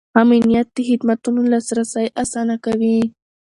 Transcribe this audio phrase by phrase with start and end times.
[0.21, 2.97] امنیت د خدمتونو لاسرسی اسانه کوي.